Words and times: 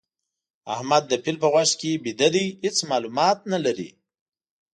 احمد 0.73 1.03
د 1.07 1.13
پيل 1.23 1.35
په 1.43 1.47
غوږ 1.51 1.69
کې 1.79 1.91
ويده 2.03 2.29
دی؛ 2.35 2.45
هيڅ 2.63 2.77
مالومات 2.89 3.37
نه 3.51 3.59
لري. 3.65 3.89